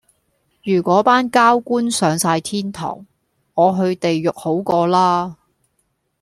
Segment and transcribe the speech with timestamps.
[0.63, 3.05] 如果班膠官上哂天堂,
[3.53, 5.37] 我去地獄好過啦